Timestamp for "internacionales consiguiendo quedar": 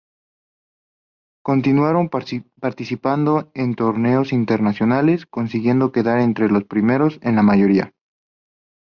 4.33-6.19